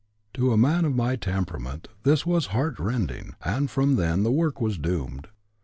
To 0.33 0.51
a 0.51 0.57
man 0.57 0.83
of 0.83 0.95
my 0.95 1.15
temperament 1.15 1.87
this 2.01 2.25
was 2.25 2.47
heart 2.47 2.79
rending 2.79 3.35
and 3.45 3.69
from 3.69 3.97
then 3.97 4.23
the 4.23 4.31
work 4.31 4.59
was 4.59 4.79
doomed. 4.79 5.27